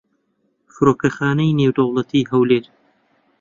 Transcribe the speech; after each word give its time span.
فڕۆکەخانەی 0.73 1.55
نێودەوڵەتیی 1.59 2.27
هەولێر 2.31 2.65